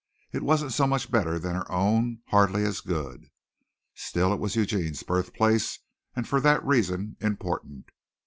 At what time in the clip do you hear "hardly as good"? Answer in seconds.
2.29-3.29